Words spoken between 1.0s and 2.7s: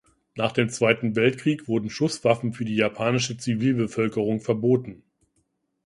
Weltkrieg wurden Schusswaffen für